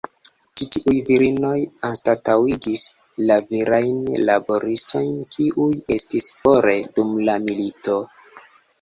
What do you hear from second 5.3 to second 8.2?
kiuj estis fore dum la milito.